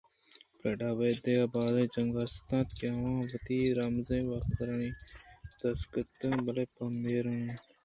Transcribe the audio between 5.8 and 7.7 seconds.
ءَ داتگ اَنت بلئے پہ مِہر اِناں